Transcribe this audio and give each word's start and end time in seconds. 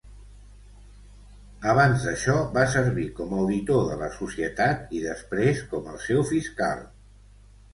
Abans 1.73 2.05
d'això, 2.07 2.37
va 2.55 2.63
servir 2.75 3.05
com 3.19 3.35
auditor 3.41 3.83
de 3.91 3.99
la 4.01 4.09
societat 4.17 4.97
i 5.01 5.03
després 5.05 5.63
com 5.75 5.93
el 5.93 6.01
seu 6.07 6.25
fiscal. 6.33 6.83